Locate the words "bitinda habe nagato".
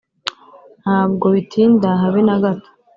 1.35-2.69